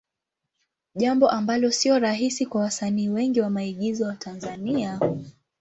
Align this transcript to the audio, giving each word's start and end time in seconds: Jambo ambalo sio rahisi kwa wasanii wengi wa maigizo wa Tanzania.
Jambo 0.95 1.29
ambalo 1.29 1.71
sio 1.71 1.99
rahisi 1.99 2.45
kwa 2.45 2.61
wasanii 2.61 3.09
wengi 3.09 3.41
wa 3.41 3.49
maigizo 3.49 4.05
wa 4.05 4.15
Tanzania. 4.15 4.99